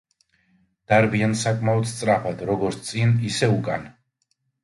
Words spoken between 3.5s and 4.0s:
უკან.